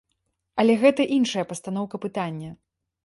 Але 0.63 0.77
гэта 0.83 1.05
іншая 1.17 1.45
пастаноўка 1.51 1.95
пытання. 2.07 2.51